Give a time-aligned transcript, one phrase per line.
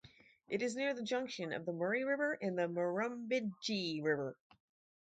[0.49, 4.35] It is near the junction of the Murray River and Murrumbidgee River.